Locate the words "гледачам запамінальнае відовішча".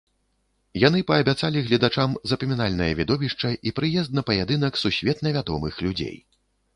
1.67-3.51